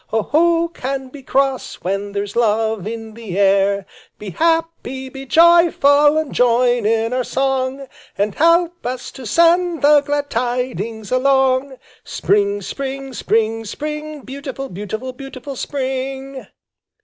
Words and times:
Oh, 0.11 0.23
who 0.23 0.69
can 0.69 1.09
be 1.09 1.21
cross 1.21 1.75
when 1.75 2.13
there's 2.13 2.35
love 2.35 2.87
in 2.87 3.13
the 3.13 3.37
air? 3.37 3.85
Be 4.17 4.31
happy! 4.31 5.09
Be 5.09 5.27
joyful! 5.27 6.17
And 6.17 6.33
join 6.33 6.87
in 6.87 7.13
our 7.13 7.23
song 7.23 7.85
And 8.17 8.33
help 8.33 8.83
us 8.83 9.11
to 9.11 9.27
send 9.27 9.83
the 9.83 10.01
glad 10.01 10.31
tidings 10.31 11.11
along! 11.11 11.75
Spring! 12.03 12.63
Spring! 12.63 13.13
Spring! 13.13 13.63
Spring! 13.63 14.21
Beautiful, 14.21 14.69
beautiful, 14.69 15.13
beautiful 15.13 15.55
Spring!" 15.55 16.47